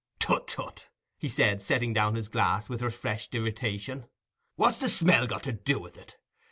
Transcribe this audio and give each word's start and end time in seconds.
"Tut, 0.17 0.47
tut," 0.47 0.89
he 1.19 1.29
said, 1.29 1.61
setting 1.61 1.93
down 1.93 2.15
his 2.15 2.27
glass 2.27 2.67
with 2.67 2.81
refreshed 2.81 3.35
irritation; 3.35 4.07
"what's 4.55 4.79
the 4.79 4.89
smell 4.89 5.27
got 5.27 5.43
to 5.43 5.51
do 5.51 5.77
with 5.79 5.95
it? 5.95 6.17